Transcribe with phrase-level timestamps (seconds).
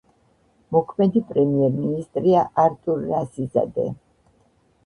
[0.75, 3.87] მოქმედი პრემიერ-მინისტრია არტურ რასიზადე.